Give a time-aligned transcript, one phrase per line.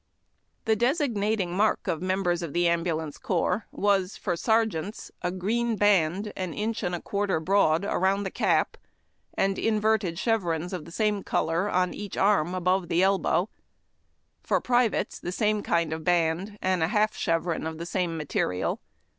[0.65, 6.33] The designating mark of members of the ambulance corps was, for sergeants, a green band
[6.35, 8.77] an inch and a quarter broad around the cap,
[9.35, 13.47] and inverted chevrons of the same color on each arm, above the elbow;
[14.41, 18.81] for privates the same kind of band and a half chevron of the same material.